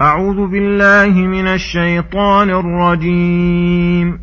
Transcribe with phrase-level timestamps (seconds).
[0.00, 4.18] أعوذ بالله من الشيطان الرجيم.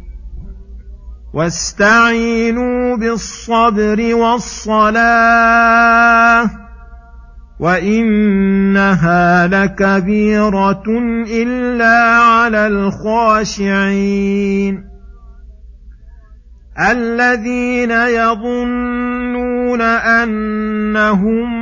[1.33, 5.29] واستعينوا بالصبر والصلاة
[7.59, 10.83] وإنها لكبيرة
[11.27, 14.11] إلا على الخاشعين.
[16.91, 21.61] الذين يظنون أنهم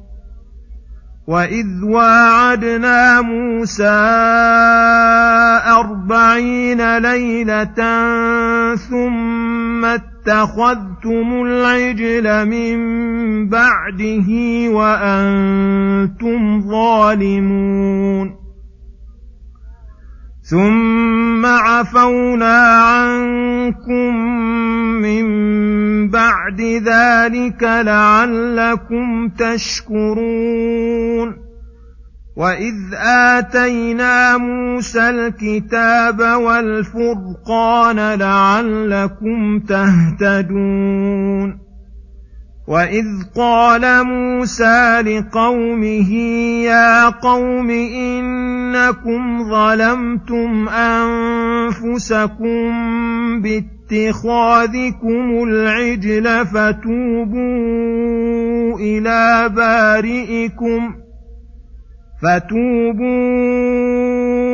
[1.31, 4.01] واذ واعدنا موسى
[5.79, 7.75] اربعين ليله
[8.75, 12.79] ثم اتخذتم العجل من
[13.49, 14.29] بعده
[14.69, 18.40] وأنتم ظالمون
[20.51, 24.15] ثم عفونا عنكم
[25.01, 25.25] من
[26.09, 31.35] بعد ذلك لعلكم تشكرون.
[32.35, 41.61] واذ اتينا موسى الكتاب والفرقان لعلكم تهتدون.
[42.67, 46.13] واذ قال موسى لقومه
[46.63, 47.69] يا قوم
[48.71, 52.61] إنكم ظلمتم أنفسكم
[53.41, 57.41] باتخاذكم العجل فتوبوا
[58.79, 60.93] إلى بارئكم
[62.21, 63.51] فتوبوا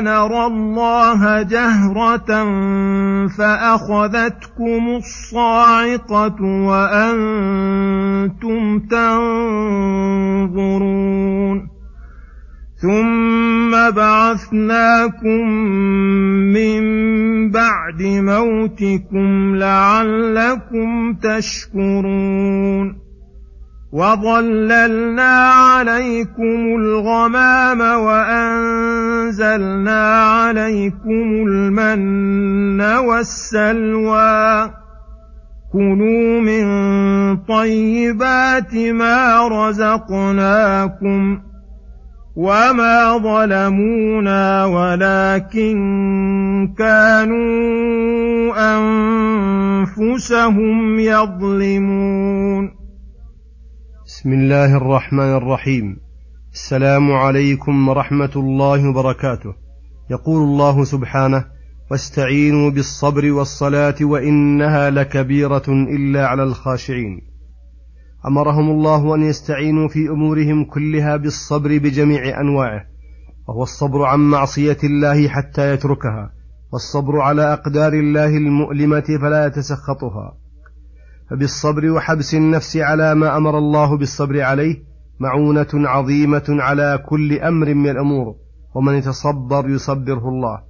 [0.00, 2.44] نرى الله جهره
[3.38, 7.58] فاخذتكم الصاعقه وأنتم
[8.78, 10.62] تنظرون
[12.82, 15.48] ثم بعثناكم
[16.54, 16.82] من
[17.50, 23.02] بعد موتكم لعلكم تشكرون
[23.92, 27.82] وظللنا عليكم الغمام
[29.42, 34.70] وانزلنا عليكم المن والسلوى.
[35.72, 36.66] كلوا من
[37.36, 41.40] طيبات ما رزقناكم
[42.36, 45.76] وما ظلمونا ولكن
[46.78, 48.52] كانوا
[49.88, 52.70] أنفسهم يظلمون.
[54.06, 56.11] بسم الله الرحمن الرحيم.
[56.52, 59.54] السلام عليكم ورحمة الله وبركاته.
[60.10, 61.44] يقول الله سبحانه
[61.90, 67.20] واستعينوا بالصبر والصلاة وإنها لكبيرة إلا على الخاشعين.
[68.26, 72.84] أمرهم الله أن يستعينوا في أمورهم كلها بالصبر بجميع أنواعه
[73.48, 76.32] وهو الصبر عن معصية الله حتى يتركها
[76.72, 80.36] والصبر على أقدار الله المؤلمة فلا يتسخطها
[81.30, 84.91] فبالصبر وحبس النفس على ما أمر الله بالصبر عليه
[85.22, 88.34] معونة عظيمة على كل أمر من الأمور
[88.74, 90.62] ومن يتصبر يصبره الله.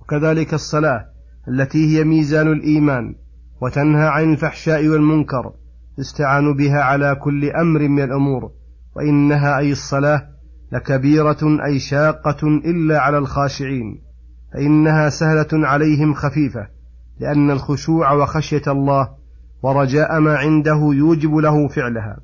[0.00, 1.04] وكذلك الصلاة
[1.48, 3.14] التي هي ميزان الإيمان
[3.62, 5.52] وتنهى عن الفحشاء والمنكر
[5.98, 8.50] يستعان بها على كل أمر من الأمور.
[8.96, 10.22] وإنها أي الصلاة
[10.72, 14.02] لكبيرة أي شاقة إلا على الخاشعين.
[14.52, 16.66] فإنها سهلة عليهم خفيفة
[17.20, 19.08] لأن الخشوع وخشية الله
[19.62, 22.16] ورجاء ما عنده يوجب له فعلها.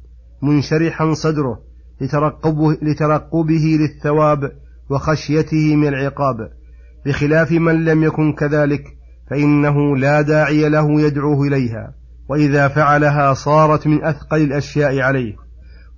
[0.43, 1.72] منشرحا صدره
[2.03, 4.53] لترقبه, لترقبه للثواب
[4.91, 6.37] وخشيته من العقاب.
[7.07, 8.85] بخلاف من لم يكن كذلك
[9.31, 11.95] فإنه لا داعي له يدعوه إليها
[12.29, 15.35] وإذا فعلها صارت من أثقل الأشياء عليه.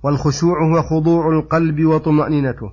[0.03, 2.71] والخشوع هو خضوع القلب وطمأنينته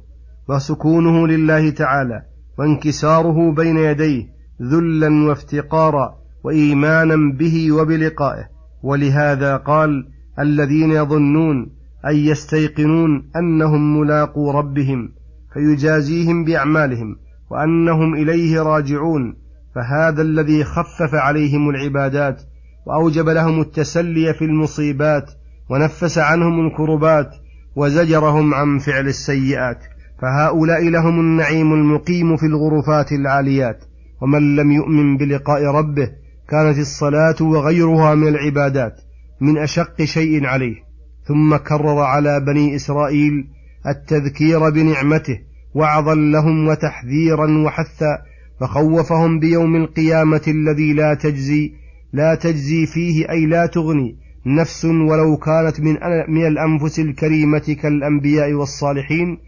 [0.48, 2.22] وسكونه لله تعالى
[2.58, 4.26] وانكساره بين يديه
[4.62, 6.14] ذلا وافتقارا
[6.44, 8.48] وإيمانا به وبلقائه.
[8.82, 10.08] ولهذا قال
[10.38, 15.12] الذين يظنون أي يستيقنون أنهم ملاقو ربهم
[15.54, 17.16] فيجازيهم بأعمالهم
[17.50, 19.36] وأنهم إليه راجعون
[19.74, 22.42] فهذا الذي خفف عليهم العبادات
[22.86, 25.30] وأوجب لهم التسلي في المصيبات
[25.70, 27.30] ونفس عنهم الكربات
[27.76, 29.78] وزجرهم عن فعل السيئات
[30.22, 33.84] فهؤلاء لهم النعيم المقيم في الغرفات العاليات
[34.20, 36.08] ومن لم يؤمن بلقاء ربه
[36.48, 39.00] كانت الصلاة وغيرها من العبادات
[39.40, 40.91] من أشق شيء عليه.
[41.24, 43.48] ثم كرر على بني إسرائيل
[43.86, 45.38] التذكير بنعمته
[45.74, 48.18] وعظا لهم وتحذيرا وحثا
[48.60, 51.72] فخوفهم بيوم القيامة الذي لا تجزي
[52.12, 54.16] لا تجزي فيه أي لا تغني
[54.46, 55.96] نفس ولو كانت من
[56.28, 59.38] من الأنفس الكريمة كالأنبياء والصالحين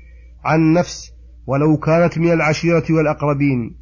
[0.45, 1.13] عن نفس
[1.47, 3.77] ولو كانت من العشيرة والأقربين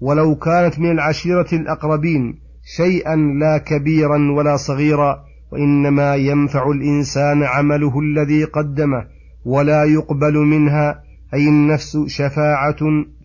[0.00, 2.38] ولو كانت من العشيرة الأقربين
[2.76, 5.24] شيئا لا كبيرا ولا صغيرا.
[5.52, 9.04] وإنما ينفع الإنسان عمله الذي قدمه
[9.44, 11.02] ولا يقبل منها
[11.34, 12.76] أي النفس شفاعة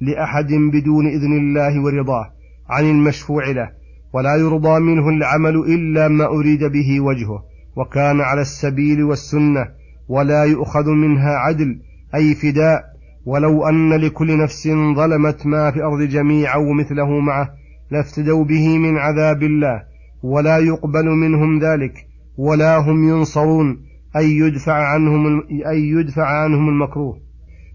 [0.02, 2.34] لأحد بدون إذن الله ورضاه
[2.70, 3.70] عن المشفوع له
[4.14, 7.44] ولا يرضى منه العمل إلا ما أريد به وجهه
[7.76, 9.68] وكان على السبيل والسنة
[10.08, 11.80] ولا يؤخذ منها عدل
[12.16, 12.84] أي فداء
[13.26, 17.50] ولو أن لكل نفس ظلمت ما في الأرض جميعا ومثله معه
[17.92, 19.84] لافتدوا به من عذاب الله
[20.24, 22.07] ولا يقبل منهم ذلك.
[22.38, 23.80] ولا هم ينصرون
[24.16, 27.20] أي يدفع عنهم أي يدفع عنهم المكروه.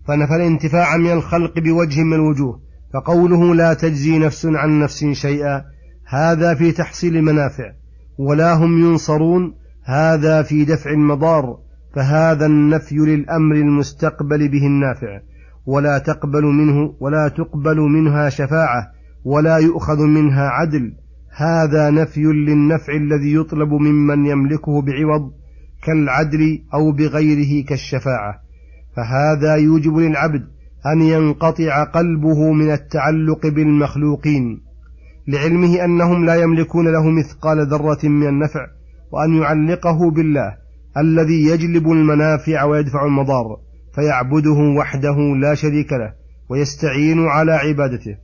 [0.08, 2.60] فنفى الانتفاع من الخلق بوجه من الوجوه
[2.94, 5.64] فقوله لا تجزي نفس عن نفس شيئا
[6.08, 7.72] هذا في تحصيل المنافع.
[8.18, 9.54] ولا هم ينصرون
[9.84, 11.58] هذا في دفع المضار
[11.94, 15.20] فهذا النفي للأمر المستقبل به النافع.
[15.66, 18.92] ولا تقبل منه ولا تقبل منها شفاعة
[19.24, 20.92] ولا يؤخذ منها عدل.
[21.36, 25.32] هذا نفي للنفع الذي يطلب ممن يملكه بعوض
[25.82, 28.34] كالعدل أو بغيره كالشفاعة.
[28.96, 30.42] فهذا يوجب للعبد
[30.86, 34.60] أن ينقطع قلبه من التعلق بالمخلوقين
[35.28, 38.66] لعلمه أنهم لا يملكون له مثقال ذرة من النفع
[39.12, 40.56] وأن يعلقه بالله
[40.96, 43.58] الذي يجلب المنافع ويدفع المضار
[43.94, 46.12] فيعبده وحده لا شريك له
[46.48, 48.16] ويستعين على عبادته.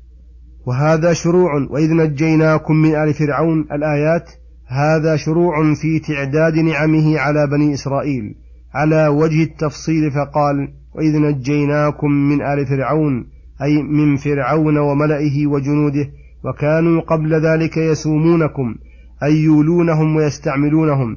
[0.69, 4.31] وهذا شروع وإذ نجيناكم من آل فرعون الآيات
[4.67, 8.35] هذا شروع في تعداد نعمه على بني إسرائيل
[8.75, 13.26] على وجه التفصيل فقال وإذ نجيناكم من آل فرعون
[13.62, 16.11] أي من فرعون وملئه وجنوده
[16.45, 18.75] وكانوا قبل ذلك يسومونكم
[19.23, 21.16] أي يولونهم ويستعملونهم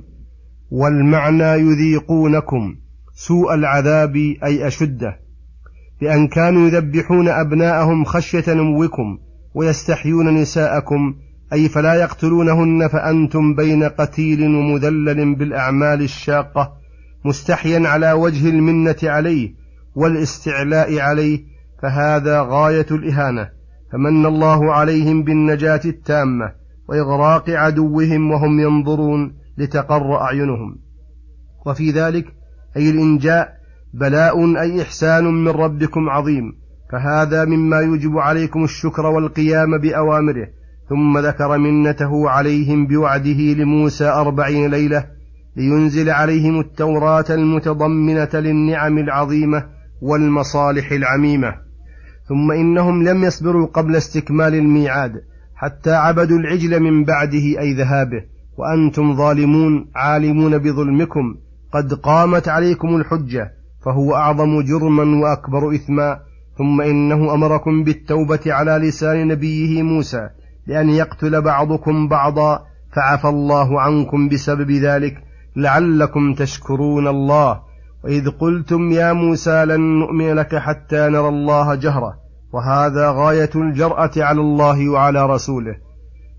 [0.72, 2.76] والمعنى يذيقونكم
[3.14, 5.20] سوء العذاب أي أشده
[6.02, 9.18] بأن كانوا يذبحون أبناءهم خشية نموكم
[9.54, 11.16] ويستحيون نساءكم
[11.54, 16.74] أي فلا يقتلونهن فأنتم بين قتيل ومذلل بالأعمال الشاقة
[17.26, 19.54] مستحيا على وجه المنة عليه
[19.96, 21.44] والاستعلاء عليه
[21.82, 23.50] فهذا غاية الإهانة
[23.92, 26.52] فمن الله عليهم بالنجاة التامة
[26.88, 30.78] وإغراق عدوهم وهم ينظرون لتقر أعينهم.
[31.66, 32.26] وفي ذلك
[32.78, 33.54] أي الإنجاء
[33.94, 36.61] بلاء أي إحسان من ربكم عظيم.
[36.92, 40.48] فهذا مما يوجب عليكم الشكر والقيام بأوامره.
[40.90, 45.06] ثم ذكر منته عليهم بوعده لموسى أربعين ليلة
[45.56, 49.66] لينزل عليهم التوراة المتضمنة للنعم العظيمة
[50.02, 51.56] والمصالح العميمة.
[52.30, 55.22] ثم إنهم لم يصبروا قبل استكمال الميعاد
[55.56, 58.24] حتى عبدوا العجل من بعده أي ذهابه.
[58.58, 61.36] وأنتم ظالمون عالمون بظلمكم.
[61.74, 63.52] قد قامت عليكم الحجة
[63.86, 66.31] فهو أعظم جرما وأكبر إثما.
[66.58, 70.30] ثم إنه أمركم بالتوبة على لسان نبيه موسى
[70.68, 72.66] لأن يقتل بعضكم بعضا
[72.96, 75.14] فعفى الله عنكم بسبب ذلك
[75.56, 77.60] لعلكم تشكرون الله
[78.04, 82.14] وإذ قلتم يا موسى لن نؤمن لك حتى نرى الله جهرة
[82.54, 85.76] وهذا غاية الجرأة على الله وعلى رسوله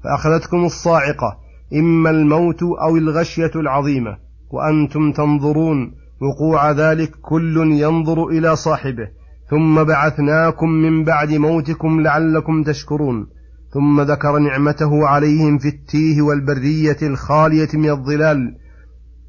[0.05, 1.39] فأخذتكم الصاعقة
[1.75, 4.17] إما الموت أو الغشية العظيمة
[4.51, 9.09] وأنتم تنظرون وقوع ذلك كل ينظر إلى صاحبه
[9.53, 13.27] ثم بعثناكم من بعد موتكم لعلكم تشكرون.
[13.75, 18.57] ثم ذكر نعمته عليهم في التيه والبرية الخالية من الظلال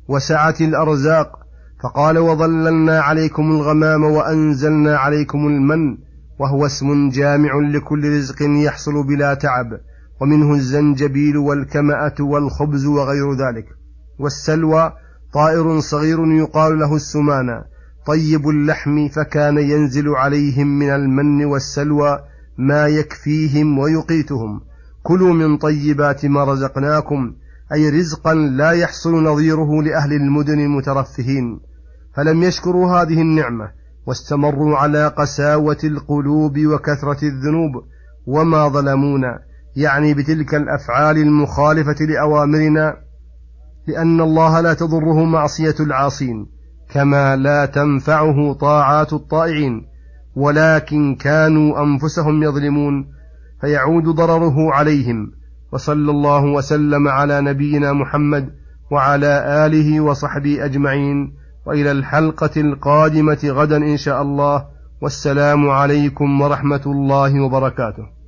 [0.07, 1.27] وسعه الأرزاق.
[1.83, 5.97] فقال وظللنا عليكم الغمام وأنزلنا عليكم المن
[6.39, 9.67] وهو اسم جامع لكل رزق يحصل بلا تعب
[10.21, 13.65] ومنه الزنجبيل والكمأة والخبز وغير ذلك.
[14.19, 14.93] والسلوى
[15.33, 17.72] طائر صغير يقال له السمانة
[18.05, 22.19] طيب اللحم فكان ينزل عليهم من المن والسلوى
[22.57, 24.61] ما يكفيهم ويقيتهم.
[25.03, 27.33] كلوا من طيبات ما رزقناكم
[27.73, 31.59] أي رزقا لا يحصل نظيره لأهل المدن المترفهين.
[32.15, 33.71] فلم يشكروا هذه النعمة
[34.05, 37.83] واستمروا على قساوة القلوب وكثرة الذنوب.
[38.27, 39.39] وما ظلمونا
[39.75, 42.97] يعني بتلك الأفعال المخالفة لأوامرنا
[43.87, 46.52] لأن الله لا تضره معصية العاصين.
[46.93, 49.85] كما لا تنفعه طاعات الطائعين
[50.35, 53.07] ولكن كانوا أنفسهم يظلمون
[53.61, 55.31] فيعود ضرره عليهم
[55.71, 58.49] وصلى الله وسلم على نبينا محمد
[58.91, 61.33] وعلى آله وصحبه أجمعين
[61.65, 64.65] وإلى الحلقة القادمة غدا إن شاء الله
[65.01, 68.22] والسلام عليكم ورحمة الله وبركاته.